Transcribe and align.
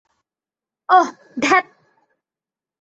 অহ, 0.89 1.07
ধ্যাত! 1.41 1.65